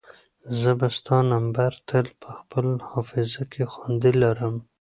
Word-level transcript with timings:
زه 0.59 0.71
به 0.79 0.87
ستا 0.97 1.17
نمبر 1.31 1.71
تل 1.89 2.07
په 2.21 2.29
خپل 2.39 2.65
حافظه 2.89 3.43
کې 3.51 3.63
خوندي 3.73 4.13
لرم. 4.21 4.55